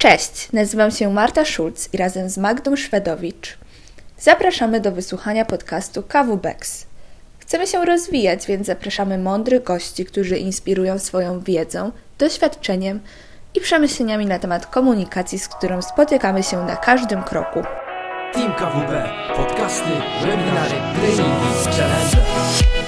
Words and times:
Cześć, 0.00 0.52
nazywam 0.52 0.90
się 0.90 1.12
Marta 1.12 1.44
Schulz 1.44 1.88
i 1.94 1.96
razem 1.96 2.28
z 2.28 2.38
Magdą 2.38 2.76
Szwedowicz 2.76 3.58
zapraszamy 4.18 4.80
do 4.80 4.92
wysłuchania 4.92 5.44
podcastu 5.44 6.02
KWBEX. 6.02 6.86
Chcemy 7.38 7.66
się 7.66 7.84
rozwijać, 7.84 8.46
więc 8.46 8.66
zapraszamy 8.66 9.18
mądrych 9.18 9.62
gości, 9.62 10.04
którzy 10.04 10.36
inspirują 10.36 10.98
swoją 10.98 11.40
wiedzą, 11.40 11.92
doświadczeniem 12.18 13.00
i 13.54 13.60
przemyśleniami 13.60 14.26
na 14.26 14.38
temat 14.38 14.66
komunikacji, 14.66 15.38
z 15.38 15.48
którą 15.48 15.82
spotykamy 15.82 16.42
się 16.42 16.64
na 16.66 16.76
każdym 16.76 17.22
kroku. 17.22 17.62
Team 18.32 18.54
KWB, 18.54 19.08
podcasty, 19.36 19.90
webinary, 20.20 20.76
treningi, 21.00 21.64
challenge. 21.64 22.79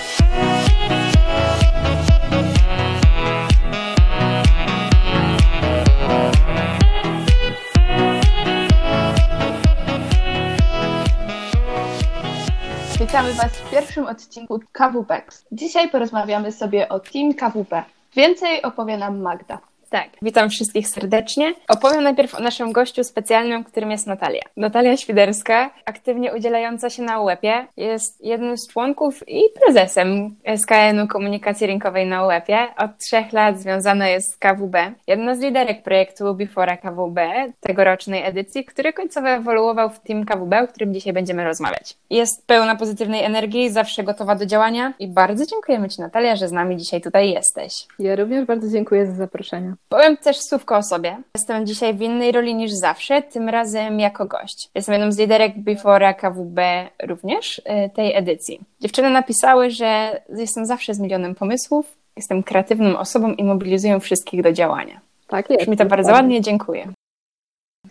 Witamy 13.03 13.33
Was 13.35 13.53
w 13.53 13.71
pierwszym 13.71 14.07
odcinku 14.07 14.61
KWBEX. 14.73 15.45
Dzisiaj 15.53 15.91
porozmawiamy 15.91 16.53
sobie 16.53 16.89
o 16.89 17.01
Team 17.01 17.35
KWB. 17.35 17.85
Więcej 18.17 18.63
opowie 18.63 18.99
nam 18.99 19.21
Magda. 19.21 19.59
Tak, 19.93 20.09
witam 20.23 20.51
wszystkich 20.51 20.89
serdecznie. 20.89 21.55
Opowiem 21.69 22.03
najpierw 22.03 22.35
o 22.35 22.41
naszym 22.41 22.73
gościu 22.73 23.05
specjalnym, 23.05 23.65
którym 23.65 23.91
jest 23.91 24.07
Natalia. 24.07 24.43
Natalia 24.57 24.97
Świderska, 24.97 25.71
aktywnie 25.85 26.35
udzielająca 26.35 26.91
się 26.91 27.03
na 27.03 27.21
UEP-ie, 27.21 27.67
jest 27.77 28.25
jednym 28.25 28.59
z 28.59 28.69
członków 28.69 29.29
i 29.29 29.43
prezesem 29.65 30.37
SKN-u 30.57 31.09
Komunikacji 31.09 31.67
Rynkowej 31.67 32.07
na 32.07 32.27
UEP-ie. 32.27 32.59
Od 32.79 32.91
trzech 32.99 33.33
lat 33.33 33.61
związana 33.61 34.09
jest 34.09 34.33
z 34.33 34.37
KWB. 34.37 34.93
Jedna 35.07 35.37
z 35.37 35.41
liderek 35.41 35.83
projektu 35.83 36.35
Before 36.35 36.77
KWB, 36.77 37.21
tegorocznej 37.61 38.27
edycji, 38.27 38.65
który 38.65 38.93
końcowo 38.93 39.29
ewoluował 39.29 39.91
w 39.91 40.01
Team 40.01 40.25
KWB, 40.25 40.63
o 40.63 40.69
którym 40.69 40.95
dzisiaj 40.95 41.13
będziemy 41.13 41.45
rozmawiać. 41.45 41.97
Jest 42.11 42.47
pełna 42.47 42.77
pozytywnej 42.77 43.25
energii, 43.25 43.71
zawsze 43.71 44.03
gotowa 44.03 44.35
do 44.35 44.47
działania 44.47 44.93
i 44.99 45.09
bardzo 45.09 45.47
dziękujemy 45.47 45.89
Ci 45.89 46.01
Natalia, 46.01 46.37
że 46.37 46.49
z 46.49 46.53
nami 46.53 46.77
dzisiaj 46.77 47.01
tutaj 47.01 47.31
jesteś. 47.31 47.87
Ja 47.99 48.17
również 48.17 48.45
bardzo 48.45 48.69
dziękuję 48.69 49.07
za 49.07 49.13
zaproszenie. 49.13 49.75
Powiem 49.89 50.17
też 50.17 50.41
słówko 50.41 50.77
o 50.77 50.83
sobie. 50.83 51.23
Jestem 51.37 51.67
dzisiaj 51.67 51.95
w 51.95 52.01
innej 52.03 52.33
roli 52.33 52.55
niż 52.55 52.73
zawsze, 52.73 53.23
tym 53.23 53.49
razem 53.49 54.01
jako 54.01 54.27
gość. 54.27 54.71
Jestem 54.75 54.93
jedną 54.93 55.13
z 55.13 55.19
liderek 55.19 55.59
Before 55.59 56.15
KWB 56.15 56.61
również 57.03 57.59
y, 57.59 57.63
tej 57.95 58.17
edycji. 58.17 58.61
Dziewczyny 58.81 59.11
napisały, 59.11 59.71
że 59.71 60.21
jestem 60.29 60.67
zawsze 60.67 60.95
z 60.95 60.99
milionem 60.99 61.35
pomysłów, 61.35 61.97
jestem 62.17 62.43
kreatywną 62.43 62.99
osobą 62.99 63.33
i 63.33 63.45
mobilizuję 63.45 64.01
wszystkich 64.01 64.43
do 64.43 64.53
działania. 64.53 65.01
Tak 65.29 65.51
jest. 65.51 65.69
mi 65.69 65.77
to 65.77 65.85
bardzo 65.85 66.13
ładnie, 66.13 66.41
dziękuję. 66.41 66.89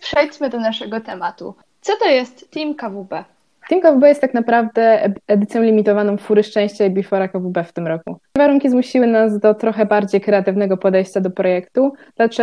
Przejdźmy 0.00 0.50
do 0.50 0.60
naszego 0.60 1.00
tematu. 1.00 1.54
Co 1.80 1.92
to 1.96 2.08
jest 2.08 2.50
Team 2.50 2.74
KWB? 2.74 3.24
Team 3.68 3.80
KWB 3.80 4.08
jest 4.08 4.20
tak 4.20 4.34
naprawdę 4.34 5.12
edycją 5.26 5.62
limitowaną 5.62 6.16
Fury 6.16 6.42
Szczęścia 6.42 6.86
i 6.86 6.90
Before 6.90 7.28
KWB 7.28 7.64
w 7.64 7.72
tym 7.72 7.86
roku. 7.86 8.16
Warunki 8.38 8.70
zmusiły 8.70 9.06
nas 9.06 9.38
do 9.38 9.54
trochę 9.54 9.86
bardziej 9.86 10.20
kreatywnego 10.20 10.76
podejścia 10.76 11.20
do 11.20 11.30
projektu, 11.30 11.92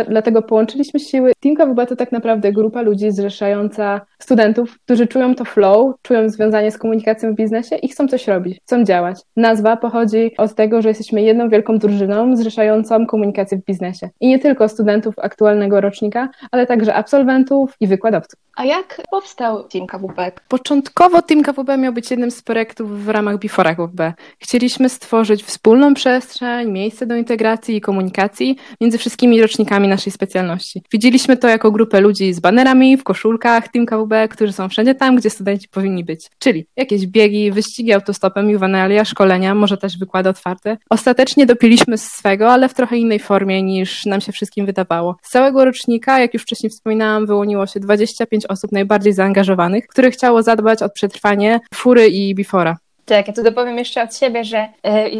dlatego 0.08 0.42
połączyliśmy 0.42 1.00
siły. 1.00 1.32
Team 1.40 1.56
KWB 1.56 1.86
to 1.86 1.96
tak 1.96 2.12
naprawdę 2.12 2.52
grupa 2.52 2.82
ludzi 2.82 3.10
zrzeszająca 3.10 4.00
studentów, 4.18 4.78
którzy 4.84 5.06
czują 5.06 5.34
to 5.34 5.44
flow, 5.44 5.94
czują 6.02 6.28
związanie 6.28 6.70
z 6.70 6.78
komunikacją 6.78 7.32
w 7.32 7.36
biznesie 7.36 7.76
i 7.76 7.88
chcą 7.88 8.08
coś 8.08 8.28
robić, 8.28 8.58
chcą 8.62 8.84
działać. 8.84 9.20
Nazwa 9.36 9.76
pochodzi 9.76 10.30
od 10.38 10.54
tego, 10.54 10.82
że 10.82 10.88
jesteśmy 10.88 11.22
jedną 11.22 11.48
wielką 11.48 11.78
drużyną 11.78 12.36
zrzeszającą 12.36 13.06
komunikację 13.06 13.58
w 13.58 13.64
biznesie. 13.64 14.08
I 14.20 14.28
nie 14.28 14.38
tylko 14.38 14.68
studentów 14.68 15.14
aktualnego 15.18 15.80
rocznika, 15.80 16.28
ale 16.50 16.66
także 16.66 16.94
absolwentów 16.94 17.74
i 17.80 17.86
wykładowców. 17.86 18.40
A 18.60 18.64
jak 18.64 19.00
powstał 19.10 19.64
Team 19.68 19.86
KWB? 19.86 20.32
Początkowo 20.48 21.22
Team 21.22 21.42
KWB 21.42 21.78
miał 21.78 21.92
być 21.92 22.10
jednym 22.10 22.30
z 22.30 22.42
projektów 22.42 23.04
w 23.04 23.08
ramach 23.08 23.38
Before 23.38 23.76
KWB. 23.76 24.12
Chcieliśmy 24.38 24.88
stworzyć 24.88 25.44
wspólną 25.44 25.94
przestrzeń, 25.94 26.70
miejsce 26.70 27.06
do 27.06 27.16
integracji 27.16 27.76
i 27.76 27.80
komunikacji 27.80 28.56
między 28.80 28.98
wszystkimi 28.98 29.42
rocznikami 29.42 29.88
naszej 29.88 30.12
specjalności. 30.12 30.82
Widzieliśmy 30.92 31.36
to 31.36 31.48
jako 31.48 31.70
grupę 31.70 32.00
ludzi 32.00 32.32
z 32.32 32.40
banerami, 32.40 32.96
w 32.96 33.04
koszulkach 33.04 33.68
Team 33.68 33.86
KWB, 33.86 34.28
którzy 34.30 34.52
są 34.52 34.68
wszędzie 34.68 34.94
tam, 34.94 35.16
gdzie 35.16 35.30
studenci 35.30 35.68
powinni 35.68 36.04
być. 36.04 36.30
Czyli 36.38 36.66
jakieś 36.76 37.06
biegi, 37.06 37.52
wyścigi 37.52 37.92
autostopem, 37.92 38.50
juwenalia, 38.50 39.04
szkolenia, 39.04 39.54
może 39.54 39.76
też 39.76 39.98
wykłady 39.98 40.28
otwarte. 40.28 40.76
Ostatecznie 40.90 41.46
dopiliśmy 41.46 41.98
swego, 41.98 42.52
ale 42.52 42.68
w 42.68 42.74
trochę 42.74 42.96
innej 42.96 43.18
formie 43.18 43.62
niż 43.62 44.06
nam 44.06 44.20
się 44.20 44.32
wszystkim 44.32 44.66
wydawało. 44.66 45.16
Z 45.22 45.30
całego 45.30 45.64
rocznika, 45.64 46.20
jak 46.20 46.34
już 46.34 46.42
wcześniej 46.42 46.70
wspominałam, 46.70 47.26
wyłoniło 47.26 47.66
się 47.66 47.80
25 47.80 48.49
osób 48.50 48.72
najbardziej 48.72 49.12
zaangażowanych, 49.12 49.86
które 49.86 50.10
chciało 50.10 50.42
zadbać 50.42 50.82
o 50.82 50.88
przetrwanie 50.88 51.60
fury 51.74 52.08
i 52.08 52.34
bifora. 52.34 52.76
Tak, 53.10 53.28
ja 53.28 53.34
tu 53.34 53.42
dopowiem 53.42 53.78
jeszcze 53.78 54.02
od 54.02 54.16
siebie, 54.16 54.44
że 54.44 54.68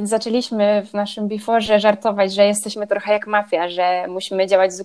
y, 0.02 0.06
zaczęliśmy 0.06 0.86
w 0.90 0.94
naszym 0.94 1.28
biforze 1.28 1.80
żartować, 1.80 2.34
że 2.34 2.46
jesteśmy 2.46 2.86
trochę 2.86 3.12
jak 3.12 3.26
mafia, 3.26 3.68
że 3.68 4.06
musimy 4.08 4.46
działać 4.46 4.72
z, 4.72 4.84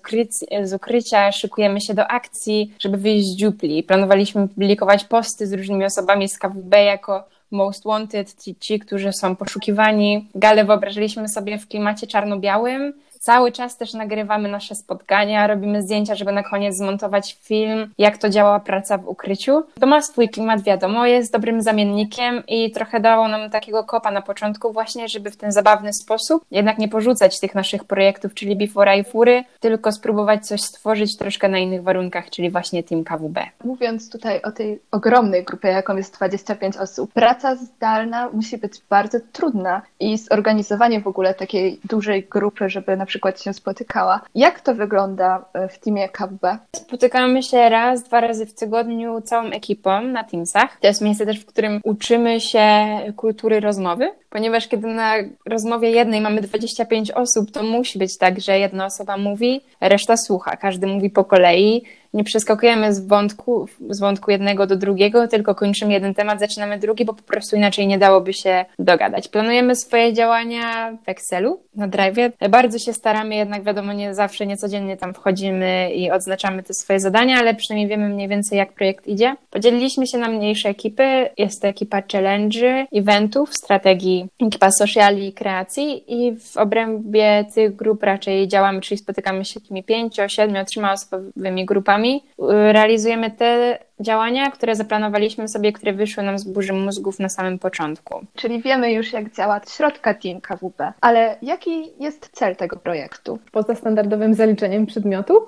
z 0.64 0.74
ukrycia, 0.74 1.32
szykujemy 1.32 1.82
się 1.82 1.94
do 1.94 2.08
akcji, 2.08 2.74
żeby 2.80 2.98
wyjść 2.98 3.28
z 3.28 3.36
dziupli. 3.36 3.84
Planowaliśmy 3.84 4.48
publikować 4.48 5.04
posty 5.04 5.48
z 5.48 5.54
różnymi 5.54 5.86
osobami 5.86 6.30
z 6.30 6.40
KWB 6.40 6.86
jako 6.86 7.24
most 7.52 7.84
wanted, 7.84 8.44
ci, 8.44 8.56
ci 8.56 8.80
którzy 8.80 9.14
są 9.14 9.36
poszukiwani. 9.36 10.30
Gale 10.36 10.66
wyobrażaliśmy 10.66 11.30
sobie 11.30 11.58
w 11.58 11.68
klimacie 11.68 12.08
czarno-białym, 12.08 12.94
Cały 13.26 13.52
czas 13.52 13.78
też 13.78 13.94
nagrywamy 13.94 14.50
nasze 14.50 14.76
spotkania, 14.76 15.48
robimy 15.48 15.82
zdjęcia, 15.82 16.16
żeby 16.16 16.32
na 16.32 16.44
koniec 16.44 16.78
zmontować 16.78 17.38
film, 17.42 17.94
jak 17.98 18.18
to 18.18 18.30
działa 18.30 18.60
praca 18.60 18.98
w 18.98 19.08
ukryciu. 19.08 19.64
To 19.80 19.88
ma 19.88 20.02
swój 20.02 20.30
klimat, 20.30 20.62
wiadomo, 20.62 21.06
jest 21.06 21.34
dobrym 21.34 21.62
zamiennikiem 21.62 22.44
i 22.48 22.72
trochę 22.72 23.00
dało 23.00 23.28
nam 23.28 23.50
takiego 23.50 23.84
kopa 23.84 24.12
na 24.12 24.22
początku 24.22 24.74
właśnie, 24.74 25.10
żeby 25.10 25.32
w 25.32 25.38
ten 25.38 25.52
zabawny 25.52 25.94
sposób 25.94 26.46
jednak 26.52 26.78
nie 26.78 26.88
porzucać 26.88 27.40
tych 27.40 27.56
naszych 27.56 27.84
projektów, 27.84 28.34
czyli 28.34 28.56
Before 28.56 28.98
i 28.98 29.04
Fury, 29.04 29.44
tylko 29.60 29.92
spróbować 29.92 30.48
coś 30.48 30.62
stworzyć 30.62 31.18
troszkę 31.18 31.50
na 31.50 31.58
innych 31.58 31.84
warunkach, 31.84 32.30
czyli 32.30 32.52
właśnie 32.52 32.84
Team 32.84 33.04
KWB. 33.04 33.40
Mówiąc 33.64 34.10
tutaj 34.10 34.42
o 34.42 34.52
tej 34.52 34.80
ogromnej 34.92 35.44
grupie, 35.44 35.68
jaką 35.68 35.98
jest 35.98 36.18
25 36.18 36.78
osób, 36.78 37.14
praca 37.14 37.56
zdalna 37.56 38.30
musi 38.30 38.58
być 38.58 38.74
bardzo 38.90 39.18
trudna 39.32 39.82
i 40.00 40.18
zorganizowanie 40.18 41.02
w 41.02 41.08
ogóle 41.08 41.34
takiej 41.34 41.80
dużej 41.84 42.24
grupy, 42.24 42.70
żeby 42.70 42.98
na 42.98 43.06
przykład 43.06 43.15
przykład 43.16 43.42
się 43.42 43.54
spotykała. 43.54 44.22
Jak 44.36 44.62
to 44.62 44.76
wygląda 44.76 45.46
e, 45.54 45.68
w 45.68 45.80
teamie 45.80 46.10
KWB? 46.10 46.58
Spotykamy 46.76 47.44
się 47.44 47.70
raz, 47.70 48.04
dwa 48.04 48.22
razy 48.22 48.46
w 48.46 48.54
tygodniu 48.54 49.22
całą 49.22 49.46
ekipą 49.50 50.02
na 50.02 50.24
Teamsach. 50.24 50.78
To 50.80 50.88
jest 50.88 51.02
miejsce 51.02 51.26
też, 51.26 51.40
w 51.40 51.46
którym 51.46 51.82
uczymy 51.84 52.42
się 52.42 52.68
kultury 53.16 53.60
rozmowy, 53.60 54.12
ponieważ 54.36 54.68
kiedy 54.68 54.88
na 54.88 55.14
rozmowie 55.46 55.90
jednej 55.90 56.22
mamy 56.22 56.42
25 56.42 57.12
osób, 57.12 57.52
to 57.52 57.64
musi 57.64 58.00
być 58.00 58.18
tak, 58.18 58.42
że 58.42 58.60
jedna 58.60 58.86
osoba 58.86 59.18
mówi, 59.18 59.62
reszta 59.82 60.18
słucha, 60.18 60.58
każdy 60.58 60.88
mówi 60.88 61.10
po 61.10 61.26
kolei 61.26 61.84
nie 62.16 62.24
przeskakujemy 62.24 62.94
z 62.94 63.08
wątku, 63.08 63.68
z 63.90 64.00
wątku 64.00 64.32
jednego 64.32 64.68
do 64.68 64.76
drugiego, 64.76 65.28
tylko 65.28 65.56
kończymy 65.56 65.94
jeden 65.94 66.14
temat, 66.14 66.40
zaczynamy 66.40 66.80
drugi, 66.80 67.06
bo 67.06 67.14
po 67.14 67.24
prostu 67.24 67.56
inaczej 67.56 67.88
nie 67.88 67.98
dałoby 67.98 68.34
się 68.34 68.66
dogadać. 68.80 69.28
Planujemy 69.28 69.76
swoje 69.76 70.14
działania 70.14 70.98
w 71.06 71.10
Excelu, 71.10 71.60
na 71.76 71.88
Drive. 71.88 72.18
Bardzo 72.50 72.80
się 72.80 72.94
staramy, 72.94 73.36
jednak 73.36 73.64
wiadomo, 73.64 73.94
nie 73.94 74.14
zawsze, 74.14 74.46
niecodziennie 74.46 74.98
tam 74.98 75.14
wchodzimy 75.14 75.94
i 75.94 76.12
odznaczamy 76.12 76.64
te 76.64 76.74
swoje 76.74 77.00
zadania, 77.00 77.38
ale 77.38 77.56
przynajmniej 77.56 77.90
wiemy 77.90 78.10
mniej 78.10 78.28
więcej, 78.28 78.58
jak 78.58 78.74
projekt 78.74 79.08
idzie. 79.08 79.36
Podzieliliśmy 79.52 80.08
się 80.08 80.18
na 80.18 80.28
mniejsze 80.28 80.70
ekipy. 80.70 81.30
Jest 81.38 81.62
to 81.62 81.68
ekipa 81.68 82.02
challenge, 82.12 82.86
eventów, 82.94 83.56
strategii, 83.56 84.25
ekipa 84.42 84.72
sociali 84.72 85.28
i 85.28 85.34
kreacji 85.34 86.04
i 86.08 86.40
w 86.40 86.58
obrębie 86.58 87.46
tych 87.56 87.76
grup 87.76 88.04
raczej 88.04 88.48
działamy, 88.48 88.82
czyli 88.82 88.98
spotykamy 88.98 89.46
się 89.46 89.60
takimi 89.62 89.84
pięcio, 89.84 90.28
siedmiu, 90.28 90.66
trzema 90.66 90.94
osobowymi 90.94 91.66
grupami 91.66 92.24
realizujemy 92.72 93.32
te 93.32 93.80
działania, 94.00 94.52
które 94.52 94.76
zaplanowaliśmy 94.76 95.48
sobie, 95.48 95.74
które 95.74 95.94
wyszły 95.94 96.24
nam 96.24 96.40
z 96.40 96.44
burzy 96.44 96.74
mózgów 96.74 97.20
na 97.20 97.30
samym 97.30 97.60
początku. 97.60 98.26
Czyli 98.36 98.62
wiemy 98.62 98.92
już, 98.92 99.14
jak 99.14 99.36
działa 99.36 99.62
środka 99.78 100.14
Team 100.14 100.42
KWP, 100.42 100.94
ale 101.02 101.38
jaki 101.42 102.04
jest 102.04 102.30
cel 102.32 102.56
tego 102.56 102.76
projektu? 102.76 103.40
Poza 103.52 103.76
standardowym 103.76 104.34
zaliczeniem 104.34 104.86
przedmiotu, 104.86 105.48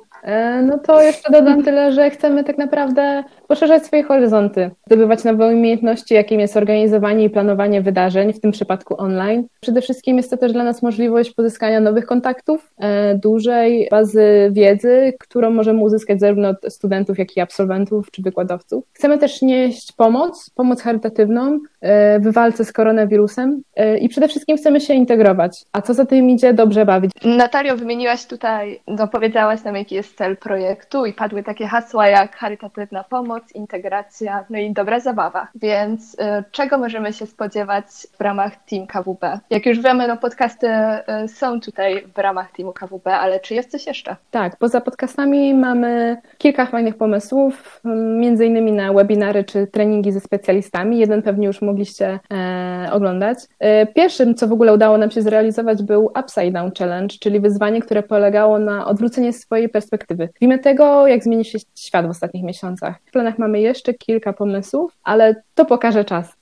no 0.63 0.77
to 0.77 1.01
jeszcze 1.01 1.31
dodam 1.31 1.63
tyle, 1.63 1.91
że 1.91 2.09
chcemy 2.09 2.43
tak 2.43 2.57
naprawdę 2.57 3.23
poszerzać 3.47 3.85
swoje 3.85 4.03
horyzonty, 4.03 4.71
zdobywać 4.87 5.23
nowe 5.23 5.47
umiejętności, 5.47 6.13
jakim 6.13 6.39
jest 6.39 6.57
organizowanie 6.57 7.23
i 7.23 7.29
planowanie 7.29 7.81
wydarzeń, 7.81 8.33
w 8.33 8.39
tym 8.39 8.51
przypadku 8.51 9.01
online. 9.01 9.47
Przede 9.59 9.81
wszystkim 9.81 10.17
jest 10.17 10.29
to 10.29 10.37
też 10.37 10.53
dla 10.53 10.63
nas 10.63 10.81
możliwość 10.81 11.31
pozyskania 11.31 11.79
nowych 11.79 12.05
kontaktów, 12.05 12.73
e, 12.77 13.15
dużej 13.15 13.87
bazy 13.91 14.49
wiedzy, 14.51 15.13
którą 15.19 15.49
możemy 15.49 15.83
uzyskać 15.83 16.19
zarówno 16.19 16.49
od 16.49 16.57
studentów, 16.69 17.19
jak 17.19 17.37
i 17.37 17.39
absolwentów 17.39 18.11
czy 18.11 18.21
wykładowców. 18.21 18.83
Chcemy 18.93 19.17
też 19.17 19.41
nieść 19.41 19.91
pomoc, 19.91 20.49
pomoc 20.49 20.81
charytatywną 20.81 21.59
e, 21.81 22.19
w 22.19 22.33
walce 22.33 22.65
z 22.65 22.73
koronawirusem 22.73 23.61
e, 23.75 23.97
i 23.97 24.09
przede 24.09 24.27
wszystkim 24.27 24.57
chcemy 24.57 24.81
się 24.81 24.93
integrować. 24.93 25.63
A 25.71 25.81
co 25.81 25.93
za 25.93 26.05
tym 26.05 26.29
idzie, 26.29 26.53
dobrze 26.53 26.85
bawić. 26.85 27.11
Natalio, 27.23 27.77
wymieniłaś 27.77 28.25
tutaj, 28.25 28.79
no 28.87 29.07
powiedziałaś 29.07 29.63
nam, 29.63 29.75
jaki 29.75 29.95
jest 29.95 30.16
cel 30.17 30.37
projektu 30.37 31.05
i 31.05 31.13
padły 31.13 31.43
takie 31.43 31.67
hasła 31.67 32.07
jak 32.07 32.35
charytatywna 32.35 33.03
pomoc, 33.03 33.43
integracja, 33.55 34.45
no 34.49 34.57
i 34.57 34.73
dobra 34.73 34.99
zabawa. 34.99 35.47
Więc 35.55 36.13
y, 36.13 36.17
czego 36.51 36.77
możemy 36.77 37.13
się 37.13 37.25
spodziewać 37.25 37.85
w 38.17 38.21
ramach 38.21 38.53
Team 38.65 38.87
KWB? 38.87 39.39
Jak 39.49 39.65
już 39.65 39.79
wiemy, 39.79 40.07
no 40.07 40.17
podcasty 40.17 40.67
y, 40.67 41.27
są 41.27 41.61
tutaj 41.61 42.07
w 42.15 42.17
ramach 42.17 42.51
Teamu 42.51 42.73
KWB, 42.73 43.07
ale 43.07 43.39
czy 43.39 43.55
jest 43.55 43.71
coś 43.71 43.87
jeszcze? 43.87 44.15
Tak, 44.31 44.55
poza 44.55 44.81
podcastami 44.81 45.53
mamy 45.53 46.17
kilka 46.37 46.65
fajnych 46.65 46.97
pomysłów, 46.97 47.81
między 48.19 48.45
innymi 48.45 48.71
na 48.71 48.93
webinary 48.93 49.43
czy 49.43 49.67
treningi 49.67 50.11
ze 50.11 50.19
specjalistami. 50.19 50.99
Jeden 50.99 51.21
pewnie 51.21 51.47
już 51.47 51.61
mogliście 51.61 52.19
e, 52.33 52.89
oglądać. 52.91 53.37
E, 53.59 53.85
pierwszym, 53.85 54.35
co 54.35 54.47
w 54.47 54.51
ogóle 54.51 54.73
udało 54.73 54.97
nam 54.97 55.11
się 55.11 55.21
zrealizować, 55.21 55.83
był 55.83 56.11
Upside 56.19 56.51
Down 56.51 56.71
Challenge, 56.79 57.15
czyli 57.19 57.39
wyzwanie, 57.39 57.81
które 57.81 58.03
polegało 58.03 58.59
na 58.59 58.87
odwróceniu 58.87 59.33
swojej 59.33 59.69
perspektywy. 59.69 59.96
Wiemy 60.41 60.59
tego, 60.59 61.07
jak 61.07 61.23
zmienił 61.23 61.45
się 61.45 61.59
świat 61.75 62.07
w 62.07 62.09
ostatnich 62.09 62.43
miesiącach. 62.43 62.95
W 63.05 63.11
planach 63.11 63.37
mamy 63.37 63.59
jeszcze 63.59 63.93
kilka 63.93 64.33
pomysłów, 64.33 64.91
ale 65.03 65.35
to 65.55 65.65
pokaże 65.65 66.05
czas. 66.05 66.33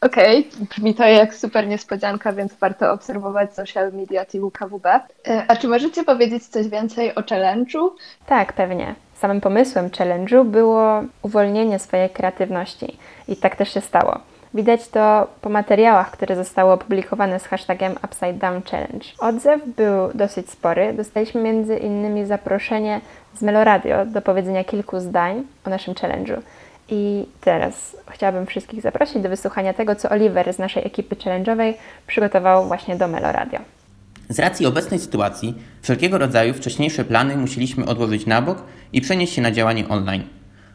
Okej, 0.00 0.48
okay. 0.54 0.66
brzmi 0.66 0.94
to 0.94 1.04
jak 1.04 1.34
super 1.34 1.68
niespodzianka, 1.68 2.32
więc 2.32 2.54
warto 2.54 2.92
obserwować 2.92 3.54
social 3.54 3.92
media 3.92 4.24
teamu 4.24 4.50
KWB. 4.50 4.86
E, 4.86 5.00
a 5.48 5.56
czy 5.56 5.68
możecie 5.68 6.04
powiedzieć 6.04 6.46
coś 6.46 6.68
więcej 6.68 7.14
o 7.14 7.20
challenge'u? 7.20 7.90
Tak, 8.26 8.52
pewnie. 8.52 8.94
Samym 9.14 9.40
pomysłem 9.40 9.88
challenge'u 9.90 10.44
było 10.44 11.02
uwolnienie 11.22 11.78
swojej 11.78 12.10
kreatywności 12.10 12.98
i 13.28 13.36
tak 13.36 13.56
też 13.56 13.74
się 13.74 13.80
stało. 13.80 14.33
Widać 14.54 14.88
to 14.88 15.26
po 15.40 15.48
materiałach, 15.48 16.10
które 16.10 16.36
zostały 16.36 16.72
opublikowane 16.72 17.40
z 17.40 17.44
hashtagiem 17.44 17.92
Upside 18.04 18.32
Down 18.32 18.62
Challenge. 18.62 19.06
Odzew 19.18 19.62
był 19.76 20.10
dosyć 20.14 20.50
spory. 20.50 20.92
Dostaliśmy 20.96 21.42
między 21.42 21.76
innymi 21.76 22.26
zaproszenie 22.26 23.00
z 23.34 23.42
Meloradio 23.42 24.06
do 24.06 24.22
powiedzenia 24.22 24.64
kilku 24.64 25.00
zdań 25.00 25.42
o 25.66 25.70
naszym 25.70 25.94
challenge'u. 25.94 26.40
I 26.88 27.26
teraz 27.40 27.96
chciałabym 28.10 28.46
wszystkich 28.46 28.80
zaprosić 28.80 29.22
do 29.22 29.28
wysłuchania 29.28 29.74
tego, 29.74 29.96
co 29.96 30.08
Oliver 30.08 30.54
z 30.54 30.58
naszej 30.58 30.86
ekipy 30.86 31.16
challenge'owej 31.16 31.74
przygotował 32.06 32.66
właśnie 32.66 32.96
do 32.96 33.08
Meloradio. 33.08 33.58
Z 34.28 34.38
racji 34.38 34.66
obecnej 34.66 35.00
sytuacji, 35.00 35.54
wszelkiego 35.82 36.18
rodzaju 36.18 36.54
wcześniejsze 36.54 37.04
plany 37.04 37.36
musieliśmy 37.36 37.86
odłożyć 37.86 38.26
na 38.26 38.42
bok 38.42 38.62
i 38.92 39.00
przenieść 39.00 39.32
się 39.32 39.42
na 39.42 39.50
działanie 39.50 39.88
online. 39.88 40.22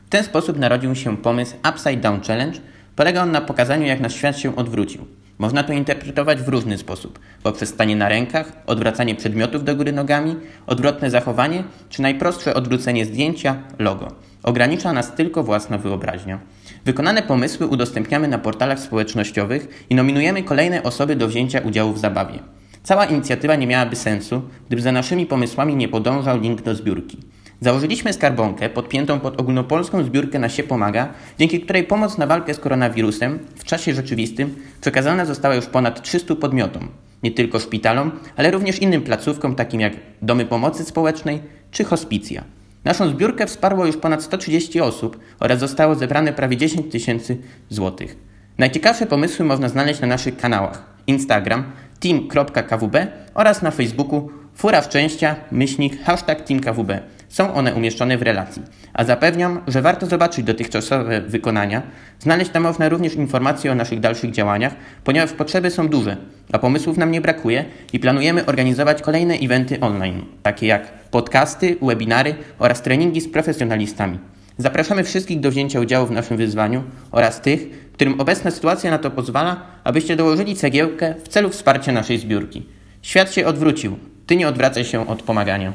W 0.05 0.09
ten 0.09 0.23
sposób 0.23 0.59
narodził 0.59 0.95
się 0.95 1.17
pomysł 1.17 1.55
Upside 1.69 1.97
Down 1.97 2.21
Challenge, 2.21 2.59
Polega 2.99 3.23
on 3.23 3.31
na 3.31 3.41
pokazaniu, 3.41 3.85
jak 3.87 3.99
nasz 3.99 4.15
świat 4.15 4.37
się 4.37 4.55
odwrócił. 4.55 5.05
Można 5.37 5.63
to 5.63 5.73
interpretować 5.73 6.41
w 6.41 6.47
różny 6.47 6.77
sposób, 6.77 7.19
poprzez 7.43 7.69
stanie 7.69 7.95
na 7.95 8.09
rękach, 8.09 8.51
odwracanie 8.67 9.15
przedmiotów 9.15 9.63
do 9.63 9.75
góry 9.75 9.91
nogami, 9.91 10.35
odwrotne 10.67 11.09
zachowanie, 11.09 11.63
czy 11.89 12.01
najprostsze 12.01 12.53
odwrócenie 12.53 13.05
zdjęcia, 13.05 13.55
logo. 13.79 14.07
Ogranicza 14.43 14.93
nas 14.93 15.15
tylko 15.15 15.43
własna 15.43 15.77
wyobraźnia. 15.77 16.39
Wykonane 16.85 17.21
pomysły 17.21 17.67
udostępniamy 17.67 18.27
na 18.27 18.39
portalach 18.39 18.79
społecznościowych 18.79 19.85
i 19.89 19.95
nominujemy 19.95 20.43
kolejne 20.43 20.83
osoby 20.83 21.15
do 21.15 21.27
wzięcia 21.27 21.59
udziału 21.59 21.93
w 21.93 21.99
zabawie. 21.99 22.39
Cała 22.83 23.05
inicjatywa 23.05 23.55
nie 23.55 23.67
miałaby 23.67 23.95
sensu, 23.95 24.41
gdyby 24.67 24.81
za 24.81 24.91
naszymi 24.91 25.25
pomysłami 25.25 25.75
nie 25.75 25.87
podążał 25.87 26.39
link 26.39 26.61
do 26.61 26.75
zbiórki. 26.75 27.17
Założyliśmy 27.61 28.13
skarbonkę 28.13 28.69
podpiętą 28.69 29.19
pod 29.19 29.39
ogólnopolską 29.39 30.03
zbiórkę 30.03 30.39
na 30.39 30.49
się 30.49 30.63
pomaga, 30.63 31.13
dzięki 31.39 31.61
której 31.61 31.83
pomoc 31.83 32.17
na 32.17 32.27
walkę 32.27 32.53
z 32.53 32.59
koronawirusem 32.59 33.39
w 33.55 33.63
czasie 33.63 33.93
rzeczywistym 33.93 34.55
przekazana 34.81 35.25
została 35.25 35.55
już 35.55 35.65
ponad 35.65 36.01
300 36.01 36.35
podmiotom, 36.35 36.87
nie 37.23 37.31
tylko 37.31 37.59
szpitalom, 37.59 38.11
ale 38.35 38.51
również 38.51 38.79
innym 38.79 39.01
placówkom 39.01 39.55
takim 39.55 39.79
jak 39.81 39.93
domy 40.21 40.45
pomocy 40.45 40.83
społecznej 40.83 41.41
czy 41.71 41.83
hospicja. 41.83 42.43
Naszą 42.83 43.09
zbiórkę 43.09 43.47
wsparło 43.47 43.85
już 43.85 43.97
ponad 43.97 44.23
130 44.23 44.81
osób 44.81 45.19
oraz 45.39 45.59
zostało 45.59 45.95
zebrane 45.95 46.33
prawie 46.33 46.57
10 46.57 46.91
tysięcy 46.91 47.37
złotych. 47.69 48.17
Najciekawsze 48.57 49.05
pomysły 49.05 49.45
można 49.45 49.69
znaleźć 49.69 50.01
na 50.01 50.07
naszych 50.07 50.37
kanałach 50.37 50.83
Instagram 51.07 51.63
team.kwb 51.99 53.07
oraz 53.33 53.61
na 53.61 53.71
Facebooku 53.71 54.29
Fura 54.55 54.81
Szczęścia, 54.81 55.35
myślnik, 55.51 56.03
hashtag 56.03 56.41
teamkwb. 56.41 57.01
Są 57.29 57.53
one 57.53 57.75
umieszczone 57.75 58.17
w 58.17 58.21
relacji, 58.21 58.61
a 58.93 59.03
zapewniam, 59.03 59.61
że 59.67 59.81
warto 59.81 60.05
zobaczyć 60.05 60.45
dotychczasowe 60.45 61.21
wykonania. 61.21 61.81
Znaleźć 62.19 62.51
tam 62.51 62.63
można 62.63 62.89
również 62.89 63.13
informacje 63.13 63.71
o 63.71 63.75
naszych 63.75 63.99
dalszych 63.99 64.31
działaniach, 64.31 64.75
ponieważ 65.03 65.31
potrzeby 65.31 65.71
są 65.71 65.87
duże, 65.87 66.17
a 66.51 66.59
pomysłów 66.59 66.97
nam 66.97 67.11
nie 67.11 67.21
brakuje 67.21 67.65
i 67.93 67.99
planujemy 67.99 68.45
organizować 68.45 69.01
kolejne 69.01 69.33
eventy 69.33 69.79
online, 69.79 70.25
takie 70.43 70.67
jak 70.67 70.91
podcasty, 71.11 71.77
webinary 71.81 72.35
oraz 72.59 72.81
treningi 72.81 73.21
z 73.21 73.31
profesjonalistami. 73.31 74.19
Zapraszamy 74.57 75.03
wszystkich 75.03 75.39
do 75.39 75.51
wzięcia 75.51 75.79
udziału 75.79 76.07
w 76.07 76.11
naszym 76.11 76.37
wyzwaniu 76.37 76.83
oraz 77.11 77.41
tych, 77.41 77.91
którym 77.93 78.21
obecna 78.21 78.51
sytuacja 78.51 78.91
na 78.91 78.97
to 78.97 79.11
pozwala, 79.11 79.61
abyście 79.83 80.15
dołożyli 80.15 80.55
cegiełkę 80.55 81.15
w 81.23 81.27
celu 81.27 81.49
wsparcia 81.49 81.91
naszej 81.91 82.17
zbiórki. 82.17 82.65
Świat 83.01 83.33
się 83.33 83.45
odwrócił. 83.45 83.97
Ty 84.25 84.35
nie 84.35 84.47
odwracaj 84.47 84.85
się 84.85 85.07
od 85.07 85.21
pomagania. 85.21 85.73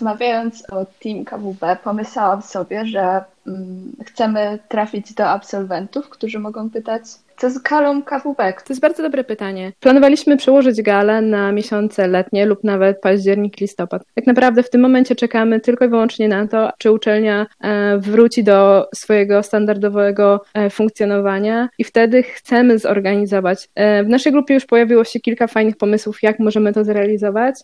Rozmawiając 0.00 0.70
o 0.70 0.86
Team 1.02 1.24
KWB, 1.24 1.76
pomyślałam 1.84 2.42
sobie, 2.42 2.86
że 2.86 3.24
mm, 3.46 3.92
chcemy 4.06 4.58
trafić 4.68 5.14
do 5.14 5.28
absolwentów, 5.28 6.08
którzy 6.08 6.38
mogą 6.38 6.70
pytać, 6.70 7.02
co 7.36 7.50
z 7.50 7.58
galą 7.58 8.02
KWB? 8.02 8.36
To 8.36 8.64
jest 8.68 8.80
bardzo 8.80 9.02
dobre 9.02 9.24
pytanie. 9.24 9.72
Planowaliśmy 9.80 10.36
przełożyć 10.36 10.82
galę 10.82 11.22
na 11.22 11.52
miesiące 11.52 12.08
letnie 12.08 12.46
lub 12.46 12.64
nawet 12.64 13.00
październik, 13.00 13.60
listopad. 13.60 14.02
Tak 14.14 14.26
naprawdę 14.26 14.62
w 14.62 14.70
tym 14.70 14.80
momencie 14.80 15.16
czekamy 15.16 15.60
tylko 15.60 15.84
i 15.84 15.88
wyłącznie 15.88 16.28
na 16.28 16.48
to, 16.48 16.70
czy 16.78 16.92
uczelnia 16.92 17.46
e, 17.60 17.98
wróci 17.98 18.44
do 18.44 18.88
swojego 18.94 19.42
standardowego 19.42 20.40
e, 20.54 20.70
funkcjonowania 20.70 21.68
i 21.78 21.84
wtedy 21.84 22.22
chcemy 22.22 22.78
zorganizować. 22.78 23.68
E, 23.74 24.04
w 24.04 24.08
naszej 24.08 24.32
grupie 24.32 24.54
już 24.54 24.66
pojawiło 24.66 25.04
się 25.04 25.20
kilka 25.20 25.46
fajnych 25.46 25.76
pomysłów, 25.76 26.22
jak 26.22 26.38
możemy 26.38 26.72
to 26.72 26.84
zrealizować. 26.84 27.54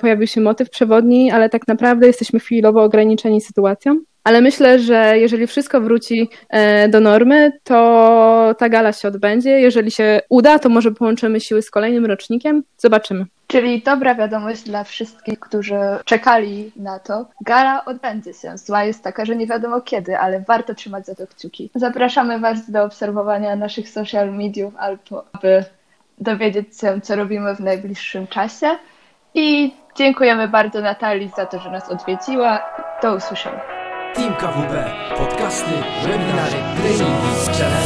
Pojawił 0.00 0.26
się 0.26 0.40
motyw 0.40 0.70
przewodni, 0.70 1.30
ale 1.30 1.48
tak 1.48 1.68
naprawdę 1.68 2.06
jesteśmy 2.06 2.40
chwilowo 2.40 2.82
ograniczeni 2.82 3.40
sytuacją. 3.40 4.00
Ale 4.24 4.40
myślę, 4.40 4.78
że 4.78 5.18
jeżeli 5.18 5.46
wszystko 5.46 5.80
wróci 5.80 6.28
e, 6.48 6.88
do 6.88 7.00
normy, 7.00 7.52
to 7.64 8.54
ta 8.58 8.68
gala 8.68 8.92
się 8.92 9.08
odbędzie. 9.08 9.50
Jeżeli 9.50 9.90
się 9.90 10.20
uda, 10.28 10.58
to 10.58 10.68
może 10.68 10.92
połączymy 10.92 11.40
siły 11.40 11.62
z 11.62 11.70
kolejnym 11.70 12.06
rocznikiem. 12.06 12.62
Zobaczymy. 12.78 13.26
Czyli 13.46 13.82
dobra 13.82 14.14
wiadomość 14.14 14.62
dla 14.62 14.84
wszystkich, 14.84 15.40
którzy 15.40 15.78
czekali 16.04 16.72
na 16.76 16.98
to. 16.98 17.26
Gala 17.44 17.84
odbędzie 17.84 18.34
się. 18.34 18.58
Zła 18.58 18.84
jest 18.84 19.04
taka, 19.04 19.24
że 19.24 19.36
nie 19.36 19.46
wiadomo 19.46 19.80
kiedy, 19.80 20.18
ale 20.18 20.40
warto 20.40 20.74
trzymać 20.74 21.06
za 21.06 21.14
to 21.14 21.26
kciuki. 21.26 21.70
Zapraszamy 21.74 22.38
Was 22.38 22.70
do 22.70 22.84
obserwowania 22.84 23.56
naszych 23.56 23.88
social 23.88 24.32
mediów, 24.32 24.74
albo 24.76 25.24
aby 25.32 25.64
dowiedzieć 26.18 26.78
się, 26.80 27.00
co 27.00 27.16
robimy 27.16 27.56
w 27.56 27.60
najbliższym 27.60 28.26
czasie. 28.26 28.66
I 29.34 29.74
dziękujemy 29.96 30.48
bardzo 30.48 30.80
Natalii 30.80 31.30
za 31.36 31.46
to, 31.46 31.58
że 31.58 31.70
nas 31.70 31.88
odwiedziła. 31.88 32.62
Do 33.02 33.14
usłyszenia. 33.14 33.79
Team 34.14 34.32
KWB, 34.34 34.74
podcasty, 35.16 35.76
webinary, 36.04 36.60
treningi, 36.76 37.32
challenge. 37.56 37.79